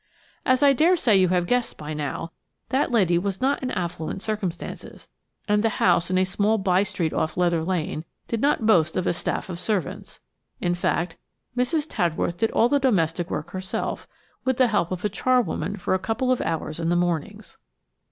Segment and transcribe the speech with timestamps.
[0.47, 2.31] As I dare say you have guessed by now,
[2.69, 5.07] that lady was not in affluent circumstances,
[5.47, 9.05] and the house in a small by street off Leather Lane did not boast of
[9.05, 10.19] a staff of servants.
[10.59, 11.17] In fact,
[11.55, 11.85] Mrs.
[11.87, 14.07] Tadworth did all the domestic work herself,
[14.43, 17.59] with the help of a charwoman for a couple of hours in the mornings.